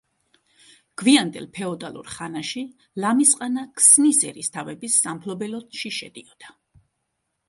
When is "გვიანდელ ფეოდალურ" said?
0.99-2.07